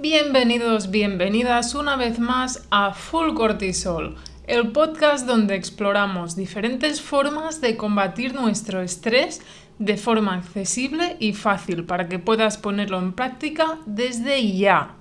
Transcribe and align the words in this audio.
Bienvenidos, 0.00 0.92
bienvenidas 0.92 1.74
una 1.74 1.96
vez 1.96 2.20
más 2.20 2.62
a 2.70 2.94
Full 2.94 3.34
Cortisol, 3.34 4.14
el 4.46 4.70
podcast 4.70 5.26
donde 5.26 5.56
exploramos 5.56 6.36
diferentes 6.36 7.02
formas 7.02 7.60
de 7.60 7.76
combatir 7.76 8.32
nuestro 8.32 8.80
estrés 8.80 9.40
de 9.80 9.96
forma 9.96 10.34
accesible 10.34 11.16
y 11.18 11.32
fácil 11.32 11.82
para 11.82 12.08
que 12.08 12.20
puedas 12.20 12.58
ponerlo 12.58 13.00
en 13.00 13.12
práctica 13.12 13.80
desde 13.86 14.56
ya. 14.56 14.94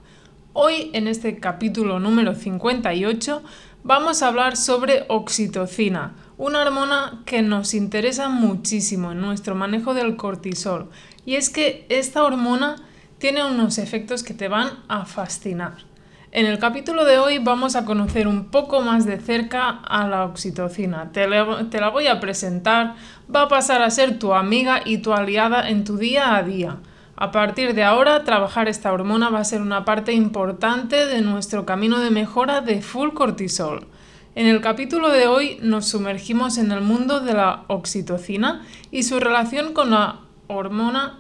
Hoy 0.53 0.89
en 0.93 1.07
este 1.07 1.37
capítulo 1.37 1.99
número 1.99 2.33
58 2.33 3.43
vamos 3.83 4.23
a 4.23 4.29
hablar 4.29 4.57
sobre 4.57 5.05
oxitocina, 5.09 6.15
una 6.39 6.63
hormona 6.63 7.21
que 7.27 7.43
nos 7.43 7.75
interesa 7.75 8.29
muchísimo 8.29 9.11
en 9.11 9.21
nuestro 9.21 9.53
manejo 9.53 9.93
del 9.93 10.15
cortisol. 10.15 10.89
Y 11.23 11.35
es 11.35 11.51
que 11.51 11.85
esta 11.89 12.23
hormona 12.23 12.86
tiene 13.19 13.43
unos 13.43 13.77
efectos 13.77 14.23
que 14.23 14.33
te 14.33 14.47
van 14.47 14.69
a 14.87 15.05
fascinar. 15.05 15.87
En 16.31 16.45
el 16.45 16.59
capítulo 16.59 17.05
de 17.05 17.19
hoy 17.19 17.39
vamos 17.39 17.75
a 17.75 17.85
conocer 17.85 18.27
un 18.27 18.51
poco 18.51 18.81
más 18.81 19.05
de 19.05 19.17
cerca 19.17 19.69
a 19.69 20.07
la 20.07 20.25
oxitocina. 20.25 21.11
Te 21.11 21.27
la, 21.27 21.89
voy 21.89 22.07
a 22.07 22.19
presentar, 22.19 22.95
va 23.33 23.43
a 23.43 23.47
pasar 23.47 23.81
a 23.81 23.89
ser 23.89 24.19
tu 24.19 24.33
amiga 24.33 24.81
y 24.85 24.99
tu 24.99 25.13
aliada 25.13 25.69
en 25.69 25.83
tu 25.83 25.97
día 25.97 26.35
a 26.35 26.43
día. 26.43 26.77
A 27.15 27.31
partir 27.31 27.73
de 27.73 27.83
ahora, 27.83 28.23
trabajar 28.23 28.67
esta 28.67 28.91
hormona 28.91 29.29
va 29.29 29.39
a 29.39 29.45
ser 29.45 29.61
una 29.61 29.85
parte 29.85 30.13
importante 30.13 31.07
de 31.07 31.21
nuestro 31.21 31.65
camino 31.65 31.99
de 31.99 32.11
mejora 32.11 32.61
de 32.61 32.81
full 32.81 33.13
cortisol. 33.13 33.87
En 34.35 34.45
el 34.45 34.61
capítulo 34.61 35.09
de 35.09 35.25
hoy 35.25 35.57
nos 35.63 35.87
sumergimos 35.87 36.59
en 36.59 36.71
el 36.71 36.81
mundo 36.81 37.21
de 37.21 37.33
la 37.33 37.63
oxitocina 37.67 38.61
y 38.91 39.01
su 39.03 39.19
relación 39.19 39.73
con 39.73 39.89
la 39.89 40.19
hormona 40.47 41.19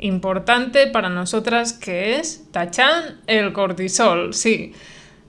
importante 0.00 0.86
para 0.86 1.08
nosotras 1.08 1.72
que 1.72 2.16
es, 2.16 2.50
tachan, 2.50 3.20
el 3.26 3.52
cortisol, 3.52 4.34
sí. 4.34 4.72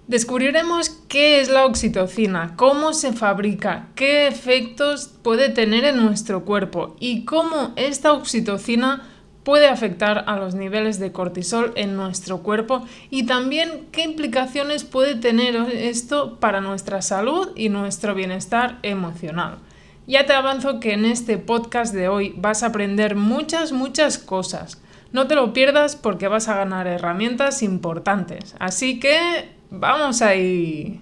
Descubriremos 0.08 0.90
qué 1.08 1.40
es 1.40 1.50
la 1.50 1.66
oxitocina, 1.66 2.56
cómo 2.58 2.94
se 2.94 3.14
fabrica, 3.14 3.88
qué 3.96 4.28
efectos 4.28 5.10
puede 5.22 5.50
tener 5.50 5.86
en 5.86 5.98
nuestro 5.98 6.44
cuerpo 6.44 6.96
y 7.00 7.24
cómo 7.24 7.72
esta 7.78 8.12
oxitocina 8.12 9.08
puede 9.44 9.68
afectar 9.68 10.26
a 10.28 10.38
los 10.38 10.54
niveles 10.54 11.00
de 11.00 11.12
cortisol 11.12 11.74
en 11.76 11.96
nuestro 11.96 12.40
cuerpo 12.40 12.86
y 13.10 13.26
también 13.26 13.88
qué 13.92 14.04
implicaciones 14.04 14.84
puede 14.84 15.16
tener 15.16 15.56
esto 15.74 16.40
para 16.40 16.62
nuestra 16.62 17.02
salud 17.02 17.50
y 17.56 17.70
nuestro 17.70 18.14
bienestar 18.14 18.80
emocional. 18.84 19.60
Ya 20.08 20.26
te 20.26 20.34
avanzo 20.34 20.80
que 20.80 20.94
en 20.94 21.06
este 21.06 21.38
podcast 21.38 21.94
de 21.94 22.08
hoy 22.08 22.34
vas 22.36 22.64
a 22.64 22.68
aprender 22.68 23.16
muchas, 23.16 23.72
muchas 23.72 24.18
cosas. 24.18 24.82
No 25.12 25.28
te 25.28 25.36
lo 25.36 25.54
pierdas 25.54 25.96
porque 25.96 26.28
vas 26.28 26.48
a 26.48 26.56
ganar 26.56 26.88
herramientas 26.88 27.62
importantes. 27.62 28.56
Así 28.58 29.00
que 29.00 29.52
vamos 29.70 30.24
ahí. 30.24 31.02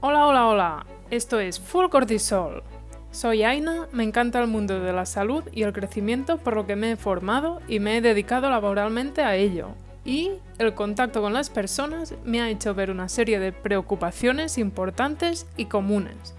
Hola, 0.00 0.26
hola, 0.26 0.46
hola. 0.46 0.86
Esto 1.10 1.40
es 1.40 1.58
Full 1.58 1.88
Cortisol. 1.88 2.62
Soy 3.10 3.42
Aina, 3.42 3.88
me 3.90 4.04
encanta 4.04 4.40
el 4.40 4.46
mundo 4.46 4.78
de 4.78 4.92
la 4.92 5.04
salud 5.04 5.42
y 5.52 5.64
el 5.64 5.72
crecimiento 5.72 6.38
por 6.38 6.54
lo 6.54 6.66
que 6.66 6.76
me 6.76 6.92
he 6.92 6.96
formado 6.96 7.60
y 7.66 7.80
me 7.80 7.96
he 7.96 8.00
dedicado 8.02 8.48
laboralmente 8.50 9.22
a 9.22 9.34
ello. 9.34 9.70
Y 10.04 10.30
el 10.58 10.74
contacto 10.74 11.22
con 11.22 11.32
las 11.32 11.50
personas 11.50 12.14
me 12.24 12.40
ha 12.40 12.50
hecho 12.50 12.72
ver 12.74 12.92
una 12.92 13.08
serie 13.08 13.40
de 13.40 13.52
preocupaciones 13.52 14.58
importantes 14.58 15.48
y 15.56 15.64
comunes 15.64 16.36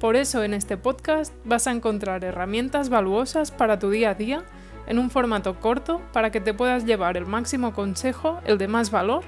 por 0.00 0.16
eso 0.16 0.42
en 0.42 0.54
este 0.54 0.78
podcast 0.78 1.34
vas 1.44 1.66
a 1.66 1.72
encontrar 1.72 2.24
herramientas 2.24 2.88
valuosas 2.88 3.50
para 3.50 3.78
tu 3.78 3.90
día 3.90 4.10
a 4.10 4.14
día 4.14 4.42
en 4.86 4.98
un 4.98 5.10
formato 5.10 5.60
corto 5.60 6.00
para 6.14 6.30
que 6.30 6.40
te 6.40 6.54
puedas 6.54 6.86
llevar 6.86 7.18
el 7.18 7.26
máximo 7.26 7.74
consejo, 7.74 8.40
el 8.46 8.56
de 8.56 8.66
más 8.66 8.90
valor, 8.90 9.22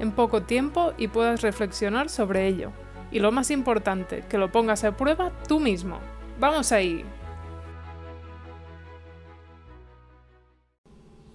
en 0.00 0.10
poco 0.10 0.42
tiempo 0.42 0.92
y 0.98 1.06
puedas 1.06 1.42
reflexionar 1.42 2.08
sobre 2.08 2.48
ello. 2.48 2.72
Y 3.12 3.20
lo 3.20 3.30
más 3.30 3.52
importante, 3.52 4.24
que 4.28 4.36
lo 4.36 4.50
pongas 4.50 4.82
a 4.82 4.96
prueba 4.96 5.30
tú 5.46 5.60
mismo. 5.60 6.00
¡Vamos 6.40 6.72
ahí! 6.72 7.04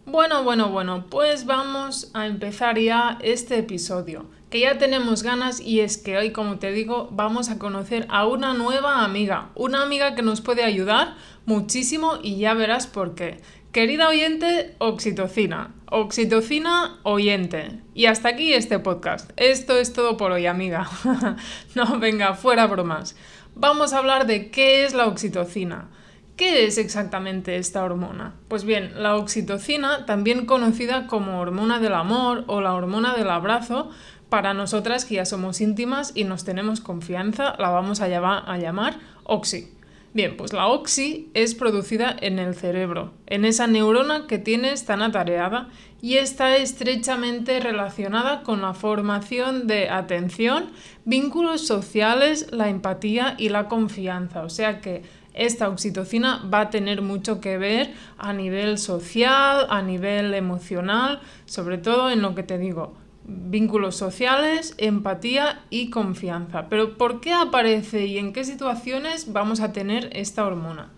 Bueno, 0.05 0.43
bueno, 0.43 0.69
bueno, 0.69 1.05
pues 1.09 1.45
vamos 1.45 2.11
a 2.13 2.27
empezar 2.27 2.77
ya 2.77 3.17
este 3.21 3.57
episodio 3.59 4.25
que 4.51 4.59
ya 4.59 4.77
tenemos 4.77 5.23
ganas 5.23 5.61
y 5.61 5.79
es 5.79 5.97
que 5.97 6.17
hoy, 6.17 6.31
como 6.31 6.59
te 6.59 6.73
digo, 6.73 7.07
vamos 7.11 7.49
a 7.49 7.57
conocer 7.57 8.05
a 8.09 8.27
una 8.27 8.53
nueva 8.53 9.05
amiga, 9.05 9.49
una 9.55 9.81
amiga 9.81 10.13
que 10.13 10.23
nos 10.23 10.41
puede 10.41 10.65
ayudar 10.65 11.15
muchísimo 11.45 12.19
y 12.21 12.35
ya 12.35 12.53
verás 12.53 12.85
por 12.85 13.15
qué. 13.15 13.39
Querida 13.71 14.09
oyente, 14.09 14.75
oxitocina. 14.79 15.73
Oxitocina 15.85 16.99
oyente. 17.03 17.79
Y 17.93 18.07
hasta 18.07 18.27
aquí 18.27 18.53
este 18.53 18.77
podcast. 18.79 19.31
Esto 19.37 19.77
es 19.77 19.93
todo 19.93 20.17
por 20.17 20.33
hoy, 20.33 20.45
amiga. 20.47 20.89
no, 21.75 21.97
venga, 21.99 22.33
fuera 22.33 22.67
bromas. 22.67 23.15
Vamos 23.55 23.93
a 23.93 23.99
hablar 23.99 24.27
de 24.27 24.51
qué 24.51 24.83
es 24.83 24.93
la 24.93 25.07
oxitocina. 25.07 25.87
¿Qué 26.35 26.65
es 26.65 26.77
exactamente 26.77 27.55
esta 27.57 27.83
hormona? 27.83 28.33
Pues 28.47 28.65
bien, 28.65 29.01
la 29.01 29.15
oxitocina, 29.15 30.05
también 30.05 30.45
conocida 30.45 31.07
como 31.07 31.39
hormona 31.39 31.79
del 31.79 31.93
amor 31.93 32.43
o 32.47 32.61
la 32.61 32.73
hormona 32.73 33.15
del 33.15 33.29
abrazo, 33.29 33.91
para 34.31 34.53
nosotras 34.53 35.03
que 35.03 35.15
ya 35.15 35.25
somos 35.25 35.59
íntimas 35.59 36.13
y 36.15 36.23
nos 36.23 36.45
tenemos 36.45 36.79
confianza, 36.79 37.53
la 37.59 37.69
vamos 37.69 37.99
a, 37.99 38.05
a 38.05 38.57
llamar 38.57 38.97
oxi. 39.25 39.67
Bien, 40.13 40.37
pues 40.37 40.53
la 40.53 40.67
oxi 40.67 41.29
es 41.33 41.53
producida 41.53 42.15
en 42.17 42.39
el 42.39 42.55
cerebro, 42.55 43.11
en 43.27 43.43
esa 43.43 43.67
neurona 43.67 44.27
que 44.27 44.37
tienes 44.37 44.85
tan 44.85 45.01
atareada 45.01 45.67
y 46.01 46.15
está 46.15 46.55
estrechamente 46.55 47.59
relacionada 47.59 48.43
con 48.43 48.61
la 48.61 48.73
formación 48.73 49.67
de 49.67 49.89
atención, 49.89 50.71
vínculos 51.03 51.67
sociales, 51.67 52.47
la 52.51 52.69
empatía 52.69 53.35
y 53.37 53.49
la 53.49 53.67
confianza. 53.67 54.43
O 54.43 54.49
sea 54.49 54.79
que 54.79 55.01
esta 55.33 55.67
oxitocina 55.67 56.41
va 56.53 56.61
a 56.61 56.69
tener 56.69 57.01
mucho 57.01 57.41
que 57.41 57.57
ver 57.57 57.93
a 58.17 58.31
nivel 58.31 58.77
social, 58.77 59.67
a 59.69 59.81
nivel 59.81 60.33
emocional, 60.33 61.19
sobre 61.45 61.77
todo 61.77 62.09
en 62.09 62.21
lo 62.21 62.33
que 62.33 62.43
te 62.43 62.57
digo, 62.57 62.95
vínculos 63.31 63.95
sociales, 63.95 64.75
empatía 64.77 65.61
y 65.69 65.89
confianza. 65.89 66.67
Pero 66.69 66.97
¿por 66.97 67.21
qué 67.21 67.33
aparece 67.33 68.05
y 68.05 68.17
en 68.17 68.33
qué 68.33 68.43
situaciones 68.43 69.31
vamos 69.31 69.61
a 69.61 69.71
tener 69.71 70.09
esta 70.13 70.45
hormona? 70.45 70.89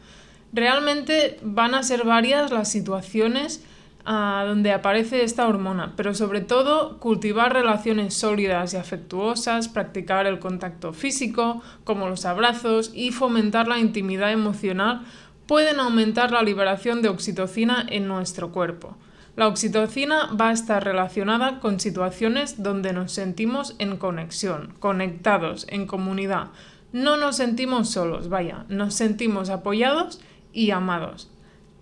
Realmente 0.51 1.39
van 1.41 1.75
a 1.75 1.83
ser 1.83 2.03
varias 2.03 2.51
las 2.51 2.69
situaciones 2.69 3.63
ah, 4.05 4.43
donde 4.47 4.72
aparece 4.72 5.23
esta 5.23 5.47
hormona, 5.47 5.93
pero 5.95 6.13
sobre 6.13 6.41
todo 6.41 6.99
cultivar 6.99 7.53
relaciones 7.53 8.13
sólidas 8.13 8.73
y 8.73 8.77
afectuosas, 8.77 9.67
practicar 9.67 10.27
el 10.27 10.39
contacto 10.39 10.93
físico, 10.93 11.61
como 11.83 12.07
los 12.07 12.25
abrazos, 12.25 12.91
y 12.93 13.11
fomentar 13.11 13.67
la 13.67 13.79
intimidad 13.79 14.31
emocional 14.31 15.01
pueden 15.47 15.79
aumentar 15.79 16.31
la 16.31 16.41
liberación 16.41 17.01
de 17.01 17.09
oxitocina 17.09 17.85
en 17.89 18.07
nuestro 18.07 18.51
cuerpo. 18.51 18.95
La 19.35 19.47
oxitocina 19.47 20.29
va 20.39 20.49
a 20.49 20.53
estar 20.53 20.83
relacionada 20.83 21.59
con 21.59 21.79
situaciones 21.79 22.61
donde 22.61 22.94
nos 22.94 23.11
sentimos 23.11 23.75
en 23.79 23.97
conexión, 23.97 24.75
conectados, 24.79 25.66
en 25.69 25.88
comunidad. 25.88 26.49
No 26.91 27.17
nos 27.17 27.38
sentimos 27.38 27.89
solos, 27.89 28.29
vaya, 28.29 28.66
nos 28.69 28.93
sentimos 28.93 29.49
apoyados 29.49 30.22
y 30.51 30.69
amados. 30.69 31.31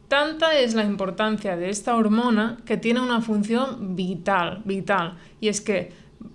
Tanta 0.07 0.57
es 0.57 0.75
la 0.75 0.85
importancia 0.85 1.57
de 1.57 1.69
esta 1.69 1.95
hormona 1.95 2.57
que 2.66 2.78
tiene 2.78 3.01
una 3.01 3.19
función 3.19 3.97
vital, 3.97 4.61
vital, 4.63 5.17
y 5.41 5.50
es 5.50 5.59
que 5.59 5.91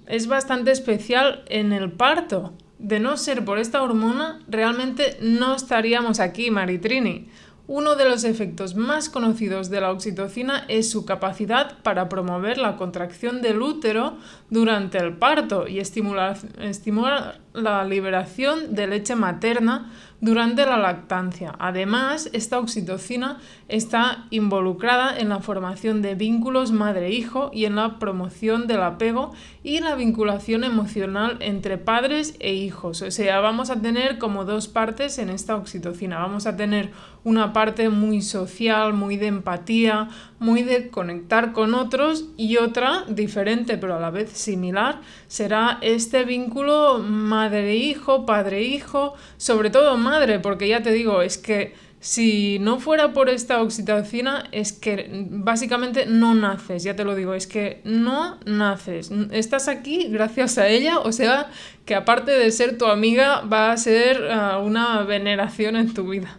es 0.07 0.27
bastante 0.27 0.71
especial 0.71 1.45
en 1.49 1.73
el 1.73 1.93
parto. 1.93 2.53
De 2.79 3.01
no 3.01 3.17
ser 3.17 3.43
por 3.47 3.59
esta 3.59 3.83
hormona, 3.83 4.41
realmente 4.49 5.17
no 5.23 5.55
estaríamos 5.55 6.21
aquí, 6.21 6.51
Maritrini. 6.51 7.31
Uno 7.69 7.97
de 7.97 8.05
los 8.05 8.23
efectos 8.23 8.77
más 8.77 9.09
conocidos 9.09 9.71
de 9.71 9.81
la 9.81 9.91
oxitocina 9.91 10.65
es 10.69 10.89
su 10.89 11.05
capacidad 11.05 11.79
para 11.83 12.09
promover 12.09 12.59
la 12.59 12.77
contracción 12.77 13.43
del 13.43 13.61
útero 13.61 14.17
durante 14.51 14.99
el 14.99 15.15
parto 15.15 15.67
y 15.67 15.81
estimular, 15.81 16.39
estimular 16.61 17.41
la 17.57 17.85
liberación 17.85 18.75
de 18.75 18.87
leche 18.87 19.17
materna 19.17 19.91
durante 20.21 20.65
la 20.65 20.79
lactancia. 20.79 21.55
Además, 21.59 22.31
esta 22.33 22.59
oxitocina 22.59 23.39
está 23.69 24.27
involucrada 24.31 25.19
en 25.19 25.29
la 25.29 25.41
formación 25.41 26.01
de 26.01 26.15
vínculos 26.15 26.73
madre-hijo 26.73 27.51
y 27.53 27.67
en 27.67 27.77
la 27.77 27.99
promoción 27.99 28.67
del 28.67 28.83
apego 28.83 29.33
y 29.63 29.81
la 29.81 29.95
vinculación 29.95 30.65
emocional 30.65 31.37
entre 31.41 31.77
padres 31.77 32.35
e 32.41 32.55
hijos. 32.55 33.03
O 33.03 33.11
sea, 33.11 33.41
vamos 33.41 33.69
a 33.69 33.83
tener 33.83 34.19
como 34.19 34.45
dos 34.45 34.69
partes 34.69 35.19
en 35.19 35.29
esta 35.29 35.57
oxitocina. 35.57 36.19
Vamos 36.19 36.47
a 36.47 36.57
tener 36.57 36.93
una 37.25 37.53
parte 37.53 37.91
muy 37.91 38.23
social, 38.23 38.95
muy 38.95 39.17
de 39.17 39.27
empatía, 39.27 40.09
muy 40.39 40.63
de 40.63 40.89
conectar 40.89 41.53
con 41.53 41.75
otros 41.75 42.27
y 42.37 42.57
otra 42.57 43.05
diferente 43.09 43.77
pero 43.79 43.97
a 43.97 44.01
la 44.01 44.11
vez 44.11 44.31
similar 44.31 45.01
será 45.27 45.79
este 45.81 46.25
vínculo 46.25 46.99
madre-hijo, 47.47 48.27
padre-hijo, 48.27 49.15
sobre 49.37 49.71
todo 49.71 49.97
madre, 49.97 50.39
porque 50.41 50.69
ya 50.69 50.83
te 50.83 50.91
digo, 50.93 51.23
es 51.23 51.39
que 51.39 51.75
Si 51.99 52.59
no 52.61 52.79
fuera 52.79 53.13
por 53.13 53.29
esta 53.31 53.61
oxitocina, 53.63 54.45
es 54.53 54.73
que 54.73 55.27
básicamente 55.31 56.07
no 56.07 56.35
naces, 56.35 56.85
ya 56.85 56.95
te 56.95 57.05
lo 57.05 57.15
digo, 57.17 57.35
es 57.35 57.47
que 57.47 57.81
no 57.85 58.39
naces. 58.45 59.11
Estás 59.33 59.67
aquí 59.67 60.09
gracias 60.09 60.59
a 60.59 60.69
ella, 60.69 60.99
o 61.01 61.11
sea, 61.11 61.51
que 61.85 61.95
aparte 61.95 62.31
de 62.31 62.51
ser 62.53 62.77
tu 62.79 62.87
amiga, 62.87 63.41
va 63.41 63.73
a 63.73 63.77
ser 63.77 64.29
ah, 64.31 64.59
una 64.59 65.03
veneración 65.05 65.75
en 65.75 65.95
tu 65.95 66.09
vida. 66.09 66.39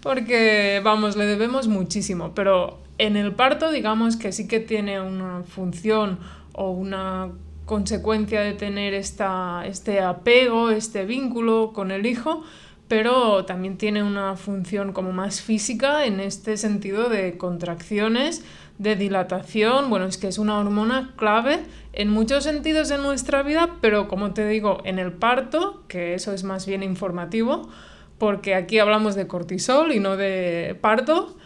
Porque, 0.00 0.80
vamos, 0.84 1.16
le 1.16 1.26
debemos 1.26 1.66
muchísimo, 1.68 2.32
pero 2.34 2.78
en 2.98 3.16
el 3.16 3.32
parto, 3.32 3.72
digamos 3.72 4.16
que 4.16 4.32
sí 4.32 4.46
que 4.46 4.60
tiene 4.60 5.00
una 5.00 5.42
función 5.42 6.20
o 6.52 6.70
una 6.70 7.32
consecuencia 7.66 8.40
de 8.40 8.54
tener 8.54 8.94
esta, 8.94 9.66
este 9.66 10.00
apego, 10.00 10.70
este 10.70 11.04
vínculo 11.04 11.72
con 11.74 11.90
el 11.90 12.06
hijo, 12.06 12.44
pero 12.88 13.44
también 13.44 13.76
tiene 13.76 14.02
una 14.02 14.36
función 14.36 14.92
como 14.92 15.12
más 15.12 15.42
física 15.42 16.06
en 16.06 16.20
este 16.20 16.56
sentido 16.56 17.08
de 17.08 17.36
contracciones, 17.36 18.44
de 18.78 18.94
dilatación, 18.94 19.90
bueno, 19.90 20.06
es 20.06 20.16
que 20.16 20.28
es 20.28 20.38
una 20.38 20.58
hormona 20.58 21.12
clave 21.16 21.60
en 21.92 22.10
muchos 22.10 22.44
sentidos 22.44 22.88
de 22.88 22.98
nuestra 22.98 23.42
vida, 23.42 23.76
pero 23.80 24.06
como 24.06 24.32
te 24.32 24.46
digo, 24.46 24.80
en 24.84 24.98
el 24.98 25.12
parto, 25.12 25.82
que 25.88 26.14
eso 26.14 26.32
es 26.32 26.44
más 26.44 26.66
bien 26.66 26.82
informativo, 26.82 27.68
porque 28.18 28.54
aquí 28.54 28.78
hablamos 28.78 29.14
de 29.14 29.26
cortisol 29.26 29.92
y 29.92 29.98
no 29.98 30.16
de 30.16 30.76
parto, 30.80 31.36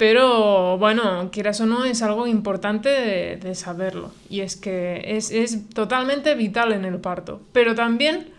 pero 0.00 0.78
bueno, 0.78 1.28
quieras 1.30 1.60
o 1.60 1.66
no, 1.66 1.84
es 1.84 2.00
algo 2.00 2.26
importante 2.26 2.88
de, 2.88 3.54
saberlo. 3.54 4.12
Y 4.30 4.40
es 4.40 4.56
que 4.56 5.02
es, 5.04 5.30
es, 5.30 5.68
totalmente 5.68 6.34
vital 6.34 6.72
en 6.72 6.86
el 6.86 7.00
parto. 7.00 7.42
Pero 7.52 7.74
también, 7.74 8.30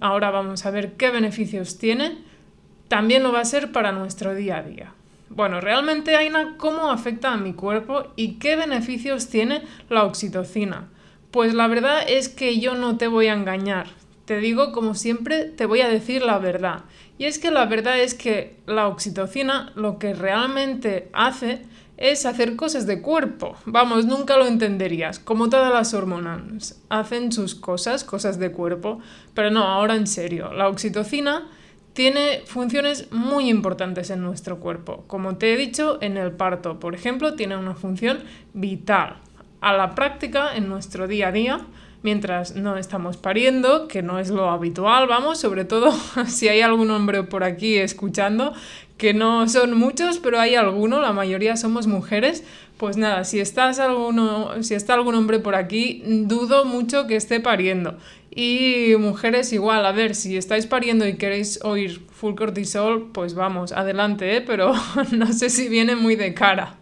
ahora 0.00 0.30
vamos 0.30 0.66
a 0.66 0.70
ver 0.70 0.98
qué 0.98 1.08
beneficios 1.08 1.78
tiene, 1.78 2.18
también 2.88 3.22
lo 3.22 3.32
va 3.32 3.40
a 3.40 3.46
ser 3.46 3.72
para 3.72 3.90
nuestro 3.90 4.34
día 4.34 4.58
a 4.58 4.62
día. 4.62 4.92
Bueno, 5.30 5.62
realmente, 5.62 6.14
Aina, 6.14 6.56
¿cómo 6.58 6.90
afecta 6.90 7.32
a 7.32 7.38
mi 7.38 7.54
cuerpo 7.54 8.08
y 8.14 8.34
qué 8.34 8.56
beneficios 8.56 9.28
tiene 9.28 9.62
la 9.88 10.04
oxitocina? 10.04 10.90
Pues 11.30 11.54
la 11.54 11.68
verdad 11.68 12.02
es 12.06 12.28
que 12.28 12.60
yo 12.60 12.74
no 12.74 12.98
te 12.98 13.08
voy 13.08 13.28
a 13.28 13.32
engañar. 13.32 13.86
Te 14.26 14.40
digo, 14.40 14.72
como 14.72 14.94
siempre, 14.94 15.44
te 15.44 15.64
voy 15.64 15.80
a 15.80 15.88
decir 15.88 16.20
la 16.20 16.38
verdad. 16.38 16.80
Y 17.18 17.24
es 17.24 17.38
que 17.38 17.50
la 17.50 17.66
verdad 17.66 17.98
es 17.98 18.14
que 18.14 18.56
la 18.66 18.86
oxitocina 18.86 19.72
lo 19.74 19.98
que 19.98 20.14
realmente 20.14 21.10
hace 21.12 21.62
es 21.96 22.24
hacer 22.26 22.54
cosas 22.54 22.86
de 22.86 23.02
cuerpo. 23.02 23.56
Vamos, 23.66 24.06
nunca 24.06 24.36
lo 24.36 24.46
entenderías. 24.46 25.18
Como 25.18 25.50
todas 25.50 25.72
las 25.72 25.94
hormonas, 25.94 26.80
hacen 26.88 27.32
sus 27.32 27.56
cosas, 27.56 28.04
cosas 28.04 28.38
de 28.38 28.52
cuerpo. 28.52 29.00
Pero 29.34 29.50
no, 29.50 29.64
ahora 29.64 29.96
en 29.96 30.06
serio, 30.06 30.52
la 30.52 30.68
oxitocina 30.68 31.48
tiene 31.94 32.42
funciones 32.46 33.10
muy 33.10 33.50
importantes 33.50 34.10
en 34.10 34.22
nuestro 34.22 34.60
cuerpo. 34.60 35.02
Como 35.08 35.36
te 35.36 35.52
he 35.52 35.56
dicho, 35.56 35.98
en 36.00 36.16
el 36.16 36.30
parto, 36.30 36.78
por 36.78 36.94
ejemplo, 36.94 37.34
tiene 37.34 37.56
una 37.56 37.74
función 37.74 38.20
vital. 38.54 39.16
A 39.60 39.72
la 39.72 39.96
práctica, 39.96 40.54
en 40.54 40.68
nuestro 40.68 41.08
día 41.08 41.28
a 41.28 41.32
día, 41.32 41.60
mientras 42.02 42.54
no 42.54 42.76
estamos 42.76 43.16
pariendo, 43.16 43.88
que 43.88 44.02
no 44.02 44.18
es 44.18 44.30
lo 44.30 44.50
habitual, 44.50 45.06
vamos, 45.08 45.40
sobre 45.40 45.64
todo 45.64 45.92
si 46.26 46.48
hay 46.48 46.60
algún 46.60 46.90
hombre 46.90 47.22
por 47.24 47.44
aquí 47.44 47.76
escuchando, 47.76 48.52
que 48.96 49.14
no 49.14 49.48
son 49.48 49.76
muchos, 49.76 50.18
pero 50.18 50.40
hay 50.40 50.54
alguno, 50.54 51.00
la 51.00 51.12
mayoría 51.12 51.56
somos 51.56 51.86
mujeres, 51.86 52.44
pues 52.78 52.96
nada, 52.96 53.24
si, 53.24 53.40
estás 53.40 53.78
alguno, 53.78 54.62
si 54.62 54.74
está 54.74 54.94
algún 54.94 55.14
hombre 55.14 55.38
por 55.38 55.54
aquí, 55.54 56.02
dudo 56.04 56.64
mucho 56.64 57.06
que 57.06 57.16
esté 57.16 57.40
pariendo. 57.40 57.96
Y 58.30 58.94
mujeres 58.98 59.52
igual, 59.52 59.84
a 59.84 59.92
ver, 59.92 60.14
si 60.14 60.36
estáis 60.36 60.66
pariendo 60.66 61.06
y 61.06 61.16
queréis 61.16 61.58
oír 61.64 62.02
full 62.12 62.34
cortisol, 62.34 63.10
pues 63.12 63.34
vamos, 63.34 63.72
adelante, 63.72 64.36
¿eh? 64.36 64.40
pero 64.40 64.72
no 65.12 65.32
sé 65.32 65.50
si 65.50 65.68
viene 65.68 65.96
muy 65.96 66.14
de 66.14 66.34
cara. 66.34 66.76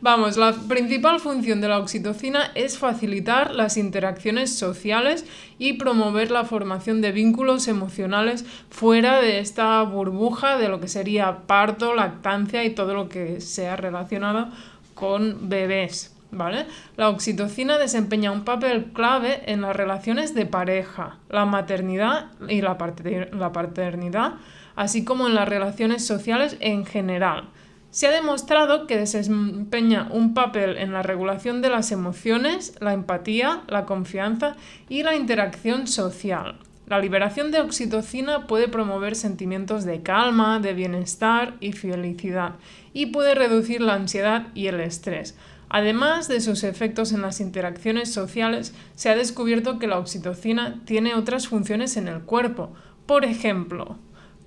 Vamos, 0.00 0.36
la 0.36 0.52
principal 0.52 1.20
función 1.20 1.60
de 1.60 1.68
la 1.68 1.78
oxitocina 1.78 2.52
es 2.54 2.78
facilitar 2.78 3.54
las 3.54 3.76
interacciones 3.76 4.56
sociales 4.56 5.26
y 5.58 5.74
promover 5.74 6.30
la 6.30 6.44
formación 6.44 7.00
de 7.00 7.12
vínculos 7.12 7.68
emocionales 7.68 8.44
fuera 8.70 9.20
de 9.20 9.40
esta 9.40 9.82
burbuja 9.82 10.56
de 10.56 10.68
lo 10.68 10.80
que 10.80 10.88
sería 10.88 11.38
parto, 11.46 11.94
lactancia 11.94 12.64
y 12.64 12.70
todo 12.70 12.94
lo 12.94 13.08
que 13.08 13.40
sea 13.40 13.76
relacionado 13.76 14.48
con 14.94 15.48
bebés. 15.48 16.14
¿Vale? 16.32 16.66
La 16.96 17.08
oxitocina 17.08 17.76
desempeña 17.76 18.30
un 18.30 18.44
papel 18.44 18.92
clave 18.92 19.42
en 19.50 19.62
las 19.62 19.74
relaciones 19.74 20.32
de 20.32 20.46
pareja, 20.46 21.16
la 21.28 21.44
maternidad 21.44 22.26
y 22.48 22.60
la 22.62 22.78
paternidad, 22.78 24.34
así 24.76 25.04
como 25.04 25.26
en 25.26 25.34
las 25.34 25.48
relaciones 25.48 26.06
sociales 26.06 26.56
en 26.60 26.86
general. 26.86 27.48
Se 27.90 28.06
ha 28.06 28.12
demostrado 28.12 28.86
que 28.86 28.96
desempeña 28.96 30.06
un 30.12 30.32
papel 30.32 30.76
en 30.76 30.92
la 30.92 31.02
regulación 31.02 31.60
de 31.60 31.70
las 31.70 31.90
emociones, 31.90 32.74
la 32.80 32.92
empatía, 32.92 33.62
la 33.66 33.84
confianza 33.84 34.54
y 34.88 35.02
la 35.02 35.16
interacción 35.16 35.88
social. 35.88 36.60
La 36.86 37.00
liberación 37.00 37.50
de 37.50 37.60
oxitocina 37.60 38.46
puede 38.46 38.68
promover 38.68 39.16
sentimientos 39.16 39.84
de 39.84 40.02
calma, 40.02 40.60
de 40.60 40.72
bienestar 40.72 41.54
y 41.58 41.72
felicidad 41.72 42.54
y 42.92 43.06
puede 43.06 43.34
reducir 43.34 43.80
la 43.80 43.94
ansiedad 43.94 44.48
y 44.54 44.68
el 44.68 44.78
estrés. 44.78 45.36
Además 45.68 46.28
de 46.28 46.40
sus 46.40 46.62
efectos 46.62 47.12
en 47.12 47.22
las 47.22 47.40
interacciones 47.40 48.12
sociales, 48.12 48.72
se 48.94 49.08
ha 49.08 49.16
descubierto 49.16 49.80
que 49.80 49.88
la 49.88 49.98
oxitocina 49.98 50.80
tiene 50.84 51.14
otras 51.14 51.48
funciones 51.48 51.96
en 51.96 52.06
el 52.06 52.22
cuerpo. 52.22 52.72
Por 53.06 53.24
ejemplo, 53.24 53.96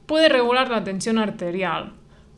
puede 0.05 0.27
regular 0.27 0.69
la 0.69 0.83
tensión 0.83 1.17
arterial, 1.17 1.93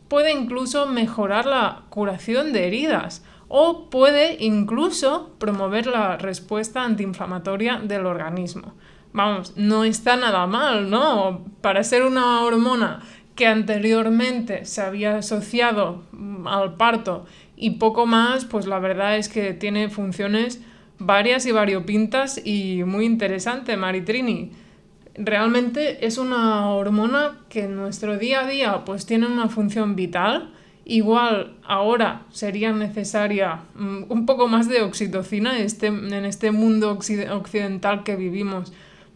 puede 0.07 0.31
incluso 0.31 0.85
mejorar 0.87 1.45
la 1.45 1.83
curación 1.89 2.53
de 2.53 2.67
heridas 2.67 3.23
o 3.47 3.89
puede 3.89 4.37
incluso 4.39 5.31
promover 5.37 5.87
la 5.87 6.17
respuesta 6.17 6.83
antiinflamatoria 6.83 7.79
del 7.83 8.05
organismo. 8.05 8.73
Vamos, 9.13 9.53
no 9.55 9.83
está 9.83 10.17
nada 10.17 10.45
mal, 10.47 10.89
¿no? 10.89 11.45
Para 11.61 11.83
ser 11.83 12.03
una 12.03 12.41
hormona 12.41 13.01
que 13.35 13.47
anteriormente 13.47 14.65
se 14.65 14.81
había 14.81 15.17
asociado 15.17 16.03
mm, 16.11 16.47
al 16.47 16.75
parto 16.75 17.25
y 17.55 17.71
poco 17.71 18.05
más, 18.05 18.45
pues 18.45 18.65
la 18.67 18.79
verdad 18.79 19.17
es 19.17 19.29
que 19.29 19.53
tiene 19.53 19.89
funciones 19.89 20.61
varias 20.97 21.45
y 21.45 21.51
variopintas 21.51 22.41
y 22.43 22.83
muy 22.85 23.05
interesante, 23.05 23.77
Maritrini 23.77 24.51
realmente 25.17 26.05
es 26.05 26.17
una 26.17 26.69
hormona 26.69 27.37
que 27.49 27.63
en 27.63 27.75
nuestro 27.75 28.17
día 28.17 28.41
a 28.41 28.47
día 28.47 28.85
pues 28.85 29.05
tiene 29.05 29.27
una 29.27 29.49
función 29.49 29.95
vital. 29.95 30.51
Igual 30.87 31.55
ahora 31.63 32.23
sería 32.31 32.71
necesaria 32.71 33.61
mm, 33.75 34.03
un 34.09 34.25
poco 34.25 34.47
más 34.47 34.69
de 34.69 34.81
oxitocina 34.81 35.57
este, 35.59 35.87
en 35.87 36.25
este 36.25 36.51
mundo 36.51 36.91
occidental 36.91 38.03
que 38.03 38.15
vivimos 38.15 38.71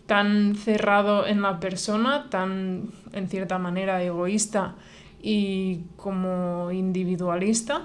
tan 0.07 0.55
cerrado 0.55 1.27
en 1.27 1.43
la 1.43 1.59
persona, 1.59 2.29
tan 2.31 2.89
en 3.13 3.29
cierta 3.29 3.59
manera 3.59 4.01
egoísta 4.01 4.73
y 5.21 5.81
como 5.97 6.71
individualista. 6.71 7.83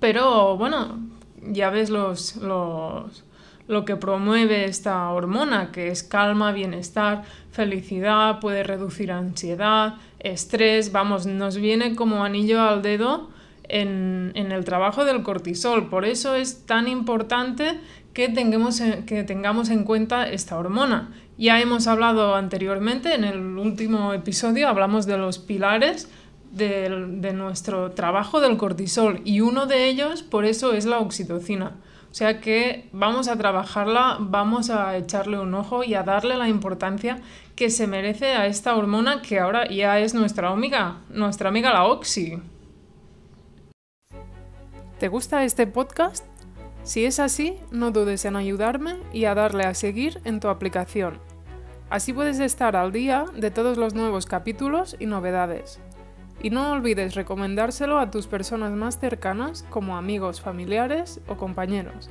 Pero 0.00 0.56
bueno, 0.56 0.98
ya 1.42 1.68
ves 1.68 1.90
los, 1.90 2.36
los 2.36 3.24
lo 3.68 3.84
que 3.84 3.96
promueve 3.96 4.64
esta 4.64 5.08
hormona, 5.10 5.70
que 5.70 5.88
es 5.88 6.02
calma, 6.02 6.52
bienestar, 6.52 7.22
felicidad, 7.52 8.40
puede 8.40 8.62
reducir 8.62 9.12
ansiedad, 9.12 9.96
estrés, 10.18 10.90
vamos, 10.90 11.26
nos 11.26 11.58
viene 11.58 11.94
como 11.94 12.24
anillo 12.24 12.62
al 12.62 12.82
dedo 12.82 13.28
en, 13.68 14.32
el 14.34 14.64
trabajo 14.64 15.04
del 15.04 15.22
cortisol. 15.22 15.88
Por 15.88 16.06
eso 16.06 16.34
es 16.34 16.64
tan 16.64 16.88
importante 16.88 17.78
que 18.14 18.30
tengamos, 18.30 18.80
que 19.06 19.22
tengamos 19.22 19.68
en 19.68 19.84
cuenta 19.84 20.28
esta 20.28 20.56
hormona. 20.56 21.10
Ya 21.36 21.60
hemos 21.60 21.86
hablado 21.86 22.34
anteriormente, 22.34 23.14
en 23.14 23.24
el 23.24 23.38
último 23.58 24.14
episodio 24.14 24.66
hablamos 24.68 25.06
de 25.06 25.18
los 25.18 25.38
pilares 25.38 26.10
de, 26.50 26.88
de 27.18 27.32
nuestro 27.34 27.90
trabajo 27.90 28.40
del 28.40 28.56
cortisol 28.56 29.20
y 29.24 29.42
uno 29.42 29.66
de 29.66 29.88
ellos 29.88 30.22
por 30.22 30.46
eso 30.46 30.72
es 30.72 30.86
la 30.86 30.98
oxitocina. 31.00 31.76
Sea 32.18 32.40
que 32.40 32.88
vamos 32.90 33.28
a 33.28 33.38
trabajarla, 33.38 34.16
vamos 34.18 34.70
a 34.70 34.96
echarle 34.96 35.38
un 35.38 35.54
ojo 35.54 35.84
y 35.84 35.94
a 35.94 36.02
darle 36.02 36.36
la 36.36 36.48
importancia 36.48 37.20
que 37.54 37.70
se 37.70 37.86
merece 37.86 38.32
a 38.32 38.46
esta 38.48 38.74
hormona 38.74 39.22
que 39.22 39.38
ahora 39.38 39.68
ya 39.68 40.00
es 40.00 40.14
nuestra 40.14 40.48
amiga, 40.48 40.96
nuestra 41.10 41.48
amiga 41.48 41.72
la 41.72 41.84
Oxy. 41.84 42.42
¿Te 44.98 45.06
gusta 45.06 45.44
este 45.44 45.68
podcast? 45.68 46.26
Si 46.82 47.04
es 47.04 47.20
así, 47.20 47.54
no 47.70 47.92
dudes 47.92 48.24
en 48.24 48.34
ayudarme 48.34 48.96
y 49.12 49.26
a 49.26 49.36
darle 49.36 49.62
a 49.62 49.74
seguir 49.74 50.20
en 50.24 50.40
tu 50.40 50.48
aplicación. 50.48 51.20
Así 51.88 52.12
puedes 52.12 52.40
estar 52.40 52.74
al 52.74 52.90
día 52.90 53.26
de 53.36 53.52
todos 53.52 53.78
los 53.78 53.94
nuevos 53.94 54.26
capítulos 54.26 54.96
y 54.98 55.06
novedades. 55.06 55.78
Y 56.42 56.50
no 56.50 56.72
olvides 56.72 57.14
recomendárselo 57.14 57.98
a 57.98 58.10
tus 58.10 58.26
personas 58.26 58.72
más 58.72 58.98
cercanas 58.98 59.64
como 59.70 59.96
amigos, 59.96 60.40
familiares 60.40 61.20
o 61.26 61.36
compañeros. 61.36 62.10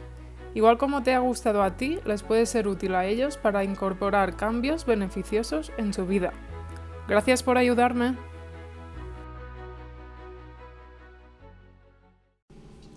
Igual 0.53 0.77
como 0.77 1.03
te 1.03 1.13
ha 1.13 1.19
gustado 1.19 1.61
a 1.61 1.77
ti, 1.77 1.99
les 2.05 2.23
puede 2.23 2.45
ser 2.45 2.67
útil 2.67 2.95
a 2.95 3.05
ellos 3.05 3.37
para 3.37 3.63
incorporar 3.63 4.35
cambios 4.35 4.85
beneficiosos 4.85 5.71
en 5.77 5.93
su 5.93 6.05
vida. 6.05 6.33
Gracias 7.07 7.43
por 7.43 7.57
ayudarme. 7.57 8.15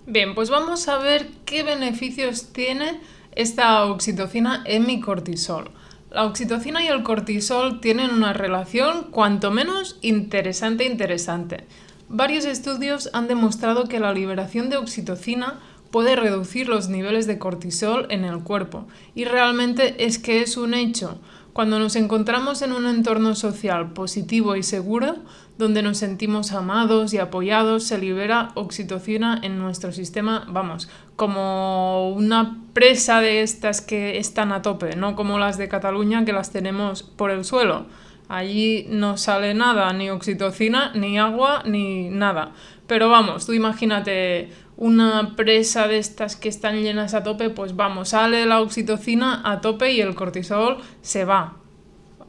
Bien, 0.06 0.34
pues 0.34 0.50
vamos 0.50 0.88
a 0.88 0.98
ver 0.98 1.28
qué 1.44 1.62
beneficios 1.62 2.52
tiene 2.52 3.00
esta 3.32 3.84
oxitocina 3.84 4.64
en 4.66 4.86
mi 4.86 5.00
cortisol. 5.00 5.70
La 6.10 6.24
oxitocina 6.24 6.82
y 6.82 6.88
el 6.88 7.04
cortisol 7.04 7.80
tienen 7.80 8.10
una 8.10 8.32
relación 8.32 9.12
cuanto 9.12 9.52
menos 9.52 9.96
interesante 10.02 10.84
interesante. 10.84 11.68
Varios 12.08 12.44
estudios 12.46 13.10
han 13.12 13.28
demostrado 13.28 13.84
que 13.86 14.00
la 14.00 14.12
liberación 14.12 14.70
de 14.70 14.76
oxitocina 14.76 15.60
puede 15.92 16.16
reducir 16.16 16.68
los 16.68 16.88
niveles 16.88 17.28
de 17.28 17.38
cortisol 17.38 18.08
en 18.10 18.24
el 18.24 18.40
cuerpo 18.40 18.88
y 19.14 19.24
realmente 19.24 20.04
es 20.04 20.18
que 20.18 20.42
es 20.42 20.56
un 20.56 20.74
hecho. 20.74 21.20
Cuando 21.52 21.78
nos 21.78 21.94
encontramos 21.94 22.62
en 22.62 22.72
un 22.72 22.86
entorno 22.86 23.36
social 23.36 23.92
positivo 23.92 24.56
y 24.56 24.64
seguro, 24.64 25.16
donde 25.58 25.82
nos 25.82 25.98
sentimos 25.98 26.52
amados 26.52 27.12
y 27.12 27.18
apoyados, 27.18 27.84
se 27.84 27.98
libera 27.98 28.50
oxitocina 28.54 29.38
en 29.42 29.58
nuestro 29.58 29.92
sistema, 29.92 30.44
vamos, 30.48 30.88
como 31.20 32.08
una 32.12 32.56
presa 32.72 33.20
de 33.20 33.42
estas 33.42 33.82
que 33.82 34.16
están 34.16 34.52
a 34.52 34.62
tope, 34.62 34.96
no 34.96 35.16
como 35.16 35.38
las 35.38 35.58
de 35.58 35.68
Cataluña 35.68 36.24
que 36.24 36.32
las 36.32 36.50
tenemos 36.50 37.02
por 37.02 37.30
el 37.30 37.44
suelo. 37.44 37.84
Allí 38.30 38.86
no 38.88 39.18
sale 39.18 39.52
nada, 39.52 39.92
ni 39.92 40.08
oxitocina, 40.08 40.92
ni 40.94 41.18
agua, 41.18 41.62
ni 41.66 42.08
nada. 42.08 42.52
Pero 42.86 43.10
vamos, 43.10 43.44
tú 43.44 43.52
imagínate 43.52 44.50
una 44.78 45.36
presa 45.36 45.88
de 45.88 45.98
estas 45.98 46.36
que 46.36 46.48
están 46.48 46.80
llenas 46.80 47.12
a 47.12 47.22
tope, 47.22 47.50
pues 47.50 47.76
vamos, 47.76 48.08
sale 48.08 48.46
la 48.46 48.62
oxitocina 48.62 49.42
a 49.44 49.60
tope 49.60 49.92
y 49.92 50.00
el 50.00 50.14
cortisol 50.14 50.78
se 51.02 51.26
va. 51.26 51.58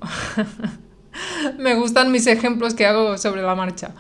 Me 1.58 1.76
gustan 1.76 2.12
mis 2.12 2.28
ejemplos 2.28 2.74
que 2.74 2.86
hago 2.86 3.18
sobre 3.18 3.42
la 3.42 3.56
marcha. 3.56 3.96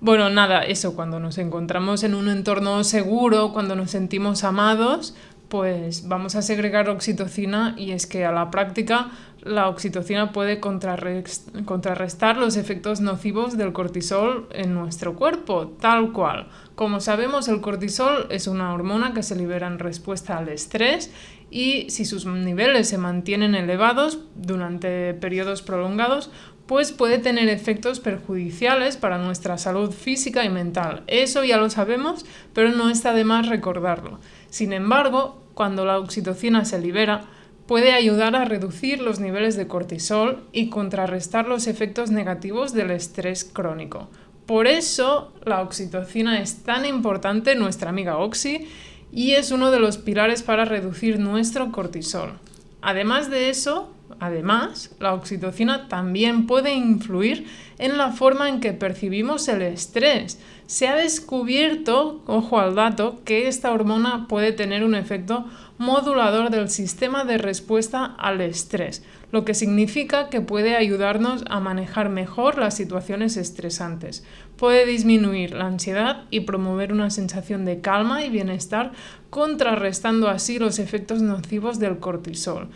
Bueno, 0.00 0.28
nada, 0.28 0.62
eso, 0.62 0.94
cuando 0.94 1.18
nos 1.20 1.38
encontramos 1.38 2.04
en 2.04 2.14
un 2.14 2.28
entorno 2.28 2.84
seguro, 2.84 3.52
cuando 3.52 3.74
nos 3.74 3.90
sentimos 3.90 4.44
amados, 4.44 5.14
pues 5.48 6.06
vamos 6.08 6.34
a 6.34 6.42
segregar 6.42 6.90
oxitocina 6.90 7.74
y 7.78 7.92
es 7.92 8.06
que 8.06 8.24
a 8.24 8.32
la 8.32 8.50
práctica 8.50 9.10
la 9.40 9.68
oxitocina 9.68 10.32
puede 10.32 10.58
contrarrestar 10.58 12.36
los 12.36 12.56
efectos 12.56 13.00
nocivos 13.00 13.56
del 13.56 13.72
cortisol 13.72 14.48
en 14.50 14.74
nuestro 14.74 15.14
cuerpo, 15.14 15.68
tal 15.80 16.12
cual. 16.12 16.48
Como 16.74 17.00
sabemos, 17.00 17.46
el 17.46 17.60
cortisol 17.60 18.26
es 18.30 18.48
una 18.48 18.74
hormona 18.74 19.14
que 19.14 19.22
se 19.22 19.36
libera 19.36 19.68
en 19.68 19.78
respuesta 19.78 20.36
al 20.36 20.48
estrés 20.48 21.12
y 21.48 21.88
si 21.90 22.04
sus 22.04 22.26
niveles 22.26 22.88
se 22.88 22.98
mantienen 22.98 23.54
elevados 23.54 24.18
durante 24.34 25.14
periodos 25.14 25.62
prolongados, 25.62 26.32
pues 26.66 26.92
puede 26.92 27.18
tener 27.18 27.48
efectos 27.48 28.00
perjudiciales 28.00 28.96
para 28.96 29.18
nuestra 29.18 29.56
salud 29.58 29.92
física 29.92 30.44
y 30.44 30.48
mental. 30.48 31.04
Eso 31.06 31.44
ya 31.44 31.56
lo 31.58 31.70
sabemos, 31.70 32.26
pero 32.52 32.70
no 32.70 32.90
está 32.90 33.14
de 33.14 33.24
más 33.24 33.48
recordarlo. 33.48 34.18
Sin 34.50 34.72
embargo, 34.72 35.42
cuando 35.54 35.84
la 35.84 35.98
oxitocina 35.98 36.64
se 36.64 36.80
libera, 36.80 37.24
puede 37.66 37.92
ayudar 37.92 38.36
a 38.36 38.44
reducir 38.44 39.00
los 39.00 39.20
niveles 39.20 39.56
de 39.56 39.66
cortisol 39.66 40.44
y 40.52 40.68
contrarrestar 40.68 41.48
los 41.48 41.66
efectos 41.66 42.10
negativos 42.10 42.72
del 42.72 42.90
estrés 42.90 43.44
crónico. 43.44 44.08
Por 44.46 44.66
eso 44.66 45.32
la 45.44 45.62
oxitocina 45.62 46.40
es 46.40 46.62
tan 46.62 46.84
importante, 46.84 47.56
nuestra 47.56 47.90
amiga 47.90 48.18
Oxy, 48.18 48.68
y 49.12 49.32
es 49.32 49.50
uno 49.50 49.70
de 49.70 49.80
los 49.80 49.98
pilares 49.98 50.42
para 50.42 50.64
reducir 50.64 51.18
nuestro 51.18 51.72
cortisol. 51.72 52.38
Además 52.82 53.30
de 53.30 53.50
eso, 53.50 53.92
Además, 54.20 54.94
la 54.98 55.14
oxitocina 55.14 55.88
también 55.88 56.46
puede 56.46 56.74
influir 56.74 57.46
en 57.78 57.98
la 57.98 58.12
forma 58.12 58.48
en 58.48 58.60
que 58.60 58.72
percibimos 58.72 59.48
el 59.48 59.62
estrés. 59.62 60.40
Se 60.66 60.88
ha 60.88 60.96
descubierto, 60.96 62.22
ojo 62.26 62.58
al 62.58 62.74
dato, 62.74 63.20
que 63.24 63.46
esta 63.46 63.72
hormona 63.72 64.26
puede 64.28 64.52
tener 64.52 64.84
un 64.84 64.94
efecto 64.94 65.44
modulador 65.78 66.50
del 66.50 66.70
sistema 66.70 67.24
de 67.24 67.38
respuesta 67.38 68.04
al 68.04 68.40
estrés, 68.40 69.04
lo 69.30 69.44
que 69.44 69.54
significa 69.54 70.30
que 70.30 70.40
puede 70.40 70.74
ayudarnos 70.74 71.44
a 71.50 71.60
manejar 71.60 72.08
mejor 72.08 72.58
las 72.58 72.74
situaciones 72.74 73.36
estresantes. 73.36 74.24
Puede 74.56 74.86
disminuir 74.86 75.54
la 75.54 75.66
ansiedad 75.66 76.24
y 76.30 76.40
promover 76.40 76.92
una 76.92 77.10
sensación 77.10 77.64
de 77.64 77.80
calma 77.80 78.24
y 78.24 78.30
bienestar, 78.30 78.92
contrarrestando 79.28 80.28
así 80.28 80.58
los 80.58 80.78
efectos 80.78 81.20
nocivos 81.20 81.78
del 81.78 81.98
cortisol. 81.98 82.70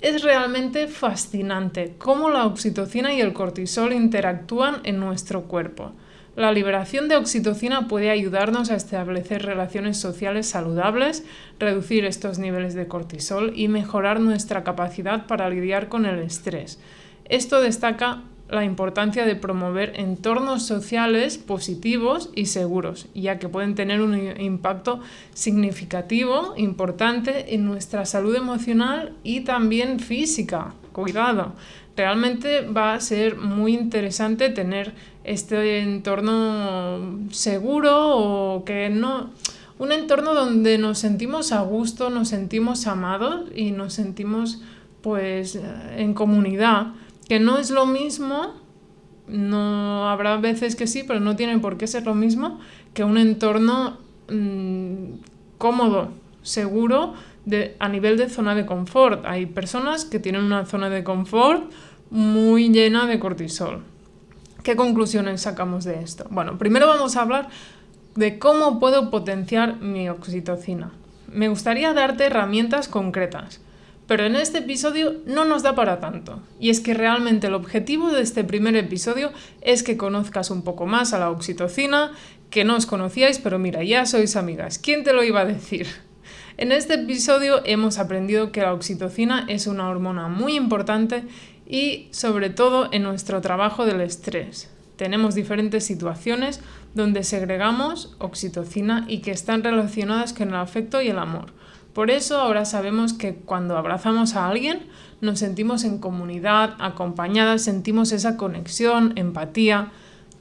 Es 0.00 0.22
realmente 0.22 0.86
fascinante 0.86 1.96
cómo 1.98 2.30
la 2.30 2.46
oxitocina 2.46 3.12
y 3.12 3.20
el 3.20 3.32
cortisol 3.32 3.92
interactúan 3.92 4.80
en 4.84 5.00
nuestro 5.00 5.44
cuerpo. 5.48 5.92
La 6.36 6.52
liberación 6.52 7.08
de 7.08 7.16
oxitocina 7.16 7.88
puede 7.88 8.10
ayudarnos 8.10 8.70
a 8.70 8.76
establecer 8.76 9.44
relaciones 9.44 9.96
sociales 9.96 10.48
saludables, 10.48 11.24
reducir 11.58 12.04
estos 12.04 12.38
niveles 12.38 12.74
de 12.74 12.86
cortisol 12.86 13.52
y 13.56 13.66
mejorar 13.66 14.20
nuestra 14.20 14.62
capacidad 14.62 15.26
para 15.26 15.50
lidiar 15.50 15.88
con 15.88 16.06
el 16.06 16.20
estrés. 16.20 16.78
Esto 17.24 17.60
destaca 17.60 18.22
la 18.48 18.64
importancia 18.64 19.26
de 19.26 19.36
promover 19.36 19.92
entornos 19.96 20.66
sociales 20.66 21.38
positivos 21.38 22.30
y 22.34 22.46
seguros, 22.46 23.06
ya 23.14 23.38
que 23.38 23.48
pueden 23.48 23.74
tener 23.74 24.00
un 24.00 24.40
impacto 24.40 25.00
significativo, 25.34 26.54
importante 26.56 27.54
en 27.54 27.66
nuestra 27.66 28.06
salud 28.06 28.34
emocional 28.34 29.12
y 29.22 29.40
también 29.40 30.00
física. 30.00 30.74
Cuidado, 30.92 31.52
realmente 31.96 32.62
va 32.62 32.94
a 32.94 33.00
ser 33.00 33.36
muy 33.36 33.74
interesante 33.74 34.48
tener 34.48 34.94
este 35.24 35.80
entorno 35.80 37.28
seguro 37.30 38.16
o 38.16 38.64
que 38.64 38.88
no 38.88 39.30
un 39.78 39.92
entorno 39.92 40.34
donde 40.34 40.76
nos 40.76 40.98
sentimos 40.98 41.52
a 41.52 41.60
gusto, 41.62 42.10
nos 42.10 42.28
sentimos 42.28 42.86
amados 42.86 43.48
y 43.54 43.70
nos 43.70 43.94
sentimos 43.94 44.60
pues 45.02 45.58
en 45.96 46.14
comunidad 46.14 46.88
que 47.28 47.40
no 47.40 47.58
es 47.58 47.70
lo 47.70 47.86
mismo, 47.86 48.54
no 49.26 50.08
habrá 50.08 50.36
veces 50.38 50.76
que 50.76 50.86
sí, 50.86 51.04
pero 51.06 51.20
no 51.20 51.36
tiene 51.36 51.58
por 51.58 51.76
qué 51.76 51.86
ser 51.86 52.06
lo 52.06 52.14
mismo 52.14 52.58
que 52.94 53.04
un 53.04 53.18
entorno 53.18 53.98
mm, 54.30 55.20
cómodo, 55.58 56.10
seguro, 56.42 57.14
de, 57.44 57.76
a 57.78 57.88
nivel 57.88 58.16
de 58.16 58.28
zona 58.28 58.54
de 58.54 58.66
confort. 58.66 59.24
Hay 59.26 59.46
personas 59.46 60.04
que 60.04 60.18
tienen 60.18 60.44
una 60.44 60.66
zona 60.66 60.90
de 60.90 61.04
confort 61.04 61.70
muy 62.10 62.70
llena 62.70 63.06
de 63.06 63.18
cortisol. 63.18 63.82
¿Qué 64.62 64.76
conclusiones 64.76 65.42
sacamos 65.42 65.84
de 65.84 66.02
esto? 66.02 66.26
Bueno, 66.30 66.58
primero 66.58 66.86
vamos 66.86 67.16
a 67.16 67.22
hablar 67.22 67.48
de 68.16 68.38
cómo 68.38 68.80
puedo 68.80 69.10
potenciar 69.10 69.80
mi 69.80 70.08
oxitocina. 70.08 70.90
Me 71.28 71.48
gustaría 71.48 71.92
darte 71.92 72.24
herramientas 72.24 72.88
concretas. 72.88 73.60
Pero 74.08 74.24
en 74.24 74.36
este 74.36 74.58
episodio 74.58 75.16
no 75.26 75.44
nos 75.44 75.62
da 75.62 75.74
para 75.74 76.00
tanto. 76.00 76.40
Y 76.58 76.70
es 76.70 76.80
que 76.80 76.94
realmente 76.94 77.48
el 77.48 77.54
objetivo 77.54 78.10
de 78.10 78.22
este 78.22 78.42
primer 78.42 78.74
episodio 78.74 79.32
es 79.60 79.82
que 79.82 79.98
conozcas 79.98 80.50
un 80.50 80.62
poco 80.62 80.86
más 80.86 81.12
a 81.12 81.18
la 81.18 81.30
oxitocina, 81.30 82.12
que 82.48 82.64
no 82.64 82.76
os 82.76 82.86
conocíais, 82.86 83.38
pero 83.38 83.58
mira, 83.58 83.84
ya 83.84 84.06
sois 84.06 84.34
amigas. 84.34 84.78
¿Quién 84.78 85.04
te 85.04 85.12
lo 85.12 85.22
iba 85.24 85.42
a 85.42 85.44
decir? 85.44 85.86
En 86.56 86.72
este 86.72 86.94
episodio 86.94 87.60
hemos 87.66 87.98
aprendido 87.98 88.50
que 88.50 88.62
la 88.62 88.72
oxitocina 88.72 89.44
es 89.46 89.66
una 89.66 89.90
hormona 89.90 90.28
muy 90.28 90.56
importante 90.56 91.24
y 91.66 92.08
sobre 92.10 92.48
todo 92.48 92.88
en 92.90 93.02
nuestro 93.02 93.42
trabajo 93.42 93.84
del 93.84 94.00
estrés. 94.00 94.70
Tenemos 94.96 95.34
diferentes 95.34 95.84
situaciones 95.84 96.60
donde 96.94 97.24
segregamos 97.24 98.16
oxitocina 98.18 99.04
y 99.06 99.18
que 99.18 99.32
están 99.32 99.62
relacionadas 99.62 100.32
con 100.32 100.48
el 100.48 100.54
afecto 100.56 101.02
y 101.02 101.08
el 101.08 101.18
amor. 101.18 101.52
Por 101.94 102.10
eso 102.10 102.38
ahora 102.38 102.64
sabemos 102.64 103.12
que 103.12 103.34
cuando 103.34 103.76
abrazamos 103.76 104.36
a 104.36 104.48
alguien 104.48 104.86
nos 105.20 105.40
sentimos 105.40 105.84
en 105.84 105.98
comunidad, 105.98 106.76
acompañadas, 106.78 107.62
sentimos 107.62 108.12
esa 108.12 108.36
conexión, 108.36 109.12
empatía. 109.16 109.90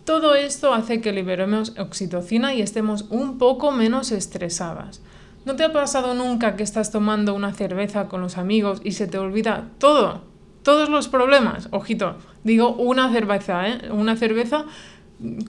Todo 0.06 0.36
esto 0.36 0.74
hace 0.74 1.02
que 1.02 1.12
liberemos 1.12 1.74
oxitocina 1.78 2.54
y 2.54 2.62
estemos 2.62 3.06
un 3.10 3.38
poco 3.38 3.72
menos 3.72 4.12
estresadas. 4.12 5.02
¿No 5.46 5.56
te 5.56 5.64
ha 5.64 5.72
pasado 5.72 6.14
nunca 6.14 6.56
que 6.56 6.64
estás 6.64 6.92
tomando 6.92 7.34
una 7.34 7.54
cerveza 7.54 8.08
con 8.08 8.22
los 8.22 8.38
amigos 8.38 8.82
y 8.84 8.92
se 8.92 9.08
te 9.08 9.18
olvida 9.18 9.70
todo? 9.80 10.22
Todos 10.62 10.90
los 10.90 11.08
problemas. 11.08 11.70
Ojito, 11.72 12.18
digo 12.44 12.76
una 12.76 13.12
cerveza, 13.12 13.68
¿eh? 13.70 13.90
Una 13.92 14.18
cerveza 14.18 14.66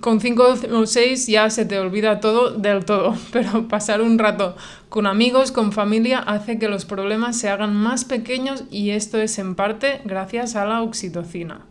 con 0.00 0.20
cinco 0.20 0.54
o 0.72 0.86
seis 0.86 1.26
ya 1.26 1.50
se 1.50 1.66
te 1.66 1.78
olvida 1.78 2.20
todo 2.20 2.52
del 2.52 2.84
todo, 2.84 3.14
pero 3.32 3.68
pasar 3.68 4.00
un 4.00 4.18
rato 4.18 4.56
con 4.88 5.06
amigos, 5.06 5.52
con 5.52 5.72
familia, 5.72 6.20
hace 6.20 6.58
que 6.58 6.68
los 6.68 6.84
problemas 6.84 7.36
se 7.36 7.48
hagan 7.48 7.74
más 7.74 8.04
pequeños 8.04 8.64
y 8.70 8.90
esto 8.90 9.18
es 9.18 9.38
en 9.38 9.54
parte 9.54 10.00
gracias 10.04 10.56
a 10.56 10.64
la 10.64 10.82
oxitocina. 10.82 11.66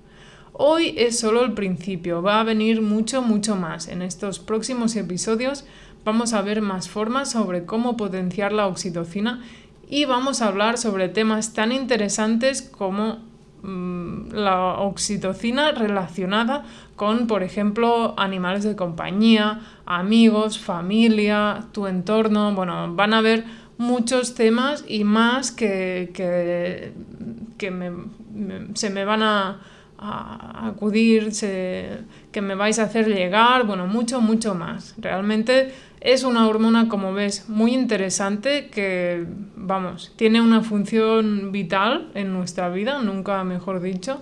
Hoy 0.53 0.95
es 0.97 1.19
solo 1.19 1.43
el 1.43 1.53
principio, 1.53 2.21
va 2.21 2.39
a 2.39 2.43
venir 2.43 2.81
mucho, 2.81 3.21
mucho 3.21 3.55
más. 3.55 3.87
En 3.87 4.01
estos 4.01 4.39
próximos 4.39 4.95
episodios 4.95 5.65
vamos 6.03 6.33
a 6.33 6.41
ver 6.41 6.61
más 6.61 6.89
formas 6.89 7.31
sobre 7.31 7.65
cómo 7.65 7.97
potenciar 7.97 8.51
la 8.53 8.67
oxitocina 8.67 9.43
y 9.89 10.05
vamos 10.05 10.41
a 10.41 10.47
hablar 10.47 10.77
sobre 10.77 11.09
temas 11.09 11.53
tan 11.53 11.71
interesantes 11.71 12.61
como 12.61 13.19
la 13.67 14.79
oxitocina 14.79 15.71
relacionada 15.71 16.63
con, 16.95 17.27
por 17.27 17.43
ejemplo, 17.43 18.13
animales 18.17 18.63
de 18.63 18.75
compañía, 18.75 19.59
amigos, 19.85 20.57
familia, 20.57 21.65
tu 21.73 21.85
entorno. 21.85 22.53
Bueno, 22.53 22.93
van 22.95 23.13
a 23.13 23.17
haber 23.17 23.43
muchos 23.77 24.35
temas 24.35 24.85
y 24.87 25.03
más 25.03 25.51
que, 25.51 26.11
que, 26.13 26.93
se 28.73 28.89
me 28.89 29.05
van 29.05 29.23
a, 29.23 29.59
acudir, 29.97 31.31
que 32.31 32.41
me 32.41 32.55
vais 32.55 32.79
a 32.79 32.83
hacer 32.83 33.07
llegar, 33.07 33.65
bueno, 33.65 33.87
mucho, 33.87 34.21
mucho 34.21 34.53
más. 34.53 34.93
Realmente 34.97 35.73
es 36.01 36.23
una 36.23 36.47
hormona, 36.47 36.87
como 36.87 37.13
ves, 37.13 37.49
muy 37.49 37.73
interesante 37.73 38.69
que, 38.69 39.25
vamos, 39.55 40.13
tiene 40.15 40.41
una 40.41 40.61
función 40.61 41.51
vital 41.51 42.11
en 42.13 42.33
nuestra 42.33 42.69
vida, 42.69 43.01
nunca 43.01 43.43
mejor 43.43 43.81
dicho, 43.81 44.21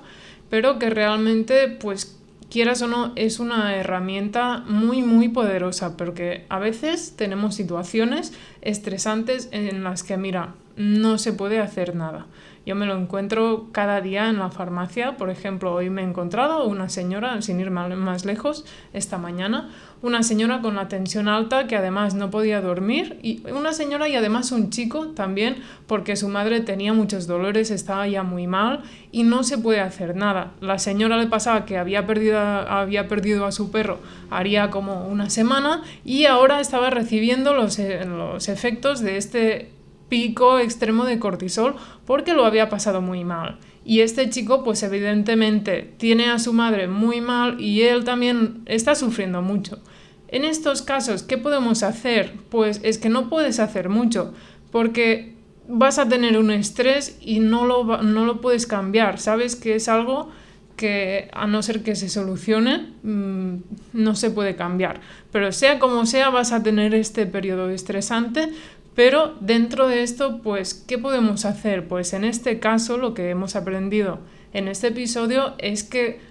pero 0.50 0.79
que 0.79 0.89
realmente, 0.89 1.67
pues, 1.67 2.20
quieras 2.50 2.82
o 2.82 2.88
no, 2.88 3.12
es 3.15 3.39
una 3.39 3.75
herramienta 3.75 4.63
muy, 4.67 5.01
muy 5.01 5.29
poderosa, 5.29 5.98
porque 5.98 6.46
a 6.50 6.60
veces 6.60 7.15
tenemos 7.17 7.55
situaciones 7.55 8.34
estresantes 8.62 9.50
en 9.51 9.84
las 9.84 10.03
que, 10.03 10.15
mira, 10.15 10.53
no 10.77 11.17
se 11.17 11.34
puede 11.34 11.60
hacer 11.60 11.96
nada. 11.96 12.27
Yo 12.65 12.75
me 12.75 12.86
lo 12.86 12.98
encuentro 12.98 13.67
cada 13.72 14.01
día 14.01 14.29
en 14.29 14.39
la 14.39 14.50
farmacia. 14.50 15.17
Por 15.17 15.29
ejemplo, 15.29 15.74
hoy 15.74 15.89
me 15.89 16.01
he 16.01 16.05
encontrado 16.05 16.65
una 16.65 16.89
señora, 16.89 17.41
sin 17.41 17.60
ir 17.60 17.69
más 17.72 18.25
lejos, 18.25 18.65
esta 18.93 19.17
mañana, 19.17 19.69
una 20.01 20.24
señora 20.24 20.62
con 20.62 20.75
la 20.75 20.88
tensión 20.88 21.27
alta 21.27 21.67
que 21.67 21.75
además 21.75 22.15
no 22.15 22.29
podía 22.29 22.62
dormir 22.62 23.19
y 23.22 23.43
una 23.51 23.74
señora 23.74 24.07
y 24.07 24.15
además 24.15 24.51
un 24.51 24.69
chico 24.69 25.07
también 25.07 25.57
porque 25.88 26.15
su 26.15 26.27
madre 26.27 26.62
tenía 26.62 26.93
muchos 26.93 27.27
dolores, 27.27 27.72
estaba 27.72 28.07
ya 28.07 28.24
muy 28.24 28.48
mal 28.48 28.84
y 29.12 29.24
no 29.24 29.43
se 29.43 29.57
puede 29.57 29.79
hacer 29.79 30.15
nada. 30.15 30.51
La 30.60 30.79
señora 30.79 31.17
le 31.17 31.27
pasaba 31.27 31.65
que 31.65 31.77
había 31.77 32.05
perdido, 32.05 32.39
había 32.39 33.07
perdido 33.07 33.45
a 33.45 33.51
su 33.51 33.72
perro 33.72 34.00
haría 34.29 34.69
como 34.69 35.07
una 35.07 35.29
semana 35.29 35.84
y 36.03 36.25
ahora 36.25 36.60
estaba 36.60 36.89
recibiendo 36.89 37.53
los, 37.53 37.79
los 37.79 38.50
efectos 38.50 39.01
de 39.01 39.17
este 39.17 39.72
pico 40.09 40.59
extremo 40.59 41.05
de 41.05 41.19
cortisol 41.19 41.75
porque 42.05 42.33
lo 42.33 42.45
había 42.45 42.69
pasado 42.69 43.01
muy 43.01 43.24
mal. 43.24 43.59
Y 43.83 44.01
este 44.01 44.29
chico, 44.29 44.63
pues 44.63 44.81
evidentemente, 44.81 45.93
tiene 45.97 46.29
a 46.29 46.39
su 46.39 46.53
madre 46.53 46.88
muy 46.88 47.21
mal 47.21 47.62
y 47.62 47.83
él 47.83 48.03
también 48.03 48.63
está 48.65 48.95
sufriendo 48.95 49.43
mucho. 49.43 49.79
En 50.27 50.43
estos 50.43 50.81
casos, 50.81 51.21
¿qué 51.21 51.38
podemos 51.38 51.83
hacer? 51.83 52.33
Pues 52.50 52.81
es 52.83 52.97
que 52.97 53.09
no 53.09 53.29
puedes 53.29 53.59
hacer 53.59 53.89
mucho, 53.89 54.33
porque 54.71 55.35
vas 55.67 56.00
a 56.00 56.09
tener 56.09 56.38
un 56.38 56.50
estrés 56.50 57.17
y 57.21 57.39
no 57.39 57.65
lo, 57.65 58.01
no 58.01 58.25
lo 58.25 58.41
puedes 58.41 58.65
cambiar. 58.65 59.19
Sabes 59.19 59.55
que 59.55 59.75
es 59.75 59.88
algo 59.88 60.29
que 60.75 61.29
a 61.31 61.47
no 61.47 61.62
ser 61.62 61.83
que 61.83 61.95
se 61.95 62.09
solucione, 62.09 62.93
mm, 63.03 63.55
no 63.93 64.15
se 64.15 64.29
puede 64.29 64.55
cambiar. 64.55 65.00
Pero 65.31 65.51
sea 65.51 65.79
como 65.79 66.05
sea, 66.05 66.29
vas 66.29 66.51
a 66.51 66.63
tener 66.63 66.93
este 66.93 67.25
periodo 67.25 67.69
estresante 67.69 68.50
pero 68.95 69.35
dentro 69.41 69.87
de 69.87 70.03
esto, 70.03 70.39
pues, 70.41 70.73
¿qué 70.73 70.97
podemos 70.97 71.43
hacer? 71.43 71.87
Pues 71.87 72.13
en 72.13 72.23
este 72.23 72.59
caso 72.59 72.97
lo 72.97 73.13
que 73.13 73.29
hemos 73.29 73.55
aprendido 73.55 74.19
en 74.53 74.69
este 74.69 74.87
episodio 74.87 75.53
es 75.57 75.83
que 75.83 76.21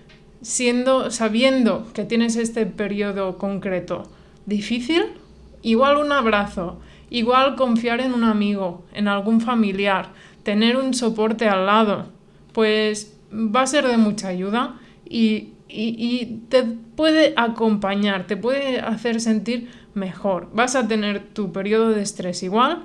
siendo, 0.41 1.11
sabiendo 1.11 1.87
que 1.93 2.05
tienes 2.05 2.37
este 2.37 2.65
periodo 2.65 3.37
concreto 3.37 4.05
difícil, 4.47 5.05
igual 5.63 5.99
un 5.99 6.11
abrazo, 6.11 6.81
igual 7.11 7.55
confiar 7.57 8.01
en 8.01 8.15
un 8.15 8.25
amigo, 8.25 8.85
en 8.95 9.09
algún 9.09 9.43
familiar, 9.43 10.13
tener 10.43 10.79
un 10.79 10.95
soporte 10.95 11.47
al 11.49 11.67
lado, 11.67 12.09
pues 12.53 13.15
va 13.31 13.63
a 13.63 13.67
ser 13.67 13.87
de 13.87 13.99
mucha 13.99 14.29
ayuda 14.29 14.81
y, 15.07 15.51
y 15.69 16.43
te 16.49 16.63
puede 16.63 17.35
acompañar, 17.37 18.27
te 18.27 18.39
puede 18.39 18.81
hacer 18.81 19.21
sentir 19.21 19.69
mejor. 19.95 20.49
Vas 20.53 20.77
a 20.77 20.87
tener 20.89 21.23
tu 21.33 21.53
periodo 21.53 21.91
de 21.91 22.03
estrés 22.03 22.43
igual, 22.43 22.85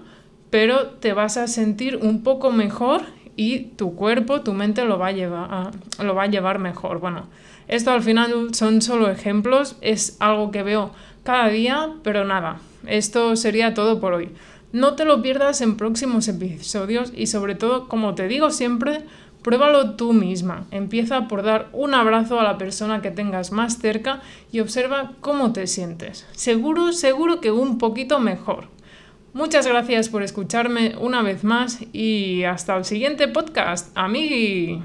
pero 0.49 0.87
te 0.87 1.13
vas 1.13 1.37
a 1.37 1.47
sentir 1.47 1.97
un 1.97 2.23
poco 2.23 2.51
mejor 2.51 3.01
y 3.35 3.59
tu 3.77 3.95
cuerpo, 3.95 4.41
tu 4.41 4.53
mente 4.53 4.83
lo 4.85 4.97
va 4.97 5.07
a 5.07 5.11
llevar, 5.11 5.71
lo 6.03 6.15
va 6.15 6.23
a 6.23 6.27
llevar 6.27 6.59
mejor. 6.59 6.99
Bueno, 6.99 7.27
esto 7.67 7.91
al 7.91 8.01
final 8.01 8.53
son 8.53 8.81
solo 8.81 9.09
ejemplos, 9.09 9.77
es 9.81 10.17
algo 10.19 10.51
que 10.51 10.63
veo 10.63 10.91
cada 11.23 11.49
día, 11.49 11.93
pero 12.03 12.25
nada, 12.25 12.59
esto 12.87 13.35
sería 13.35 13.73
todo 13.73 13.99
por 13.99 14.13
hoy. 14.13 14.29
No 14.71 14.95
te 14.95 15.05
lo 15.05 15.21
pierdas 15.21 15.61
en 15.61 15.77
próximos 15.77 16.27
episodios 16.27 17.11
y 17.15 17.27
sobre 17.27 17.55
todo, 17.55 17.87
como 17.87 18.13
te 18.13 18.27
digo 18.27 18.51
siempre, 18.51 19.03
Pruébalo 19.43 19.95
tú 19.95 20.13
misma. 20.13 20.65
Empieza 20.71 21.27
por 21.27 21.43
dar 21.43 21.69
un 21.71 21.93
abrazo 21.93 22.39
a 22.39 22.43
la 22.43 22.57
persona 22.57 23.01
que 23.01 23.11
tengas 23.11 23.51
más 23.51 23.77
cerca 23.77 24.21
y 24.51 24.59
observa 24.59 25.13
cómo 25.21 25.53
te 25.53 25.65
sientes. 25.67 26.27
Seguro, 26.33 26.91
seguro 26.91 27.39
que 27.39 27.51
un 27.51 27.77
poquito 27.77 28.19
mejor. 28.19 28.67
Muchas 29.33 29.65
gracias 29.67 30.09
por 30.09 30.23
escucharme 30.23 30.95
una 30.99 31.21
vez 31.21 31.43
más 31.43 31.79
y 31.93 32.43
hasta 32.43 32.75
el 32.75 32.83
siguiente 32.83 33.27
podcast, 33.27 33.95
amigui. 33.95 34.81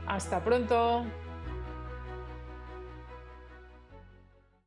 ¡Hasta 0.07 0.43
pronto! 0.43 1.07